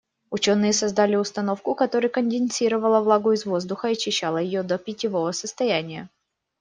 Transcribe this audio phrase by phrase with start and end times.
[0.31, 6.09] Учёные создали установку, которая конденсировала влагу из воздуха и очищала её до питьевого состояния.